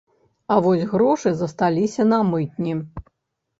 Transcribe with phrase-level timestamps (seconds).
[0.55, 2.73] А вось грошы засталіся на мытні.